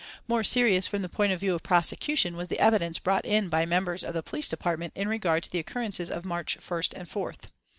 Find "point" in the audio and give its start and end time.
1.09-1.31